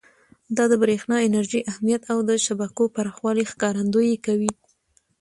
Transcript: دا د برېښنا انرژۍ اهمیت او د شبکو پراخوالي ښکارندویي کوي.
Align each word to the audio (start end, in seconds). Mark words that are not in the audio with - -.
دا 0.55 0.63
د 0.71 0.73
برېښنا 0.83 1.17
انرژۍ 1.27 1.61
اهمیت 1.71 2.01
او 2.11 2.19
د 2.29 2.31
شبکو 2.45 2.83
پراخوالي 2.95 3.43
ښکارندویي 3.51 4.17
کوي. 4.25 4.51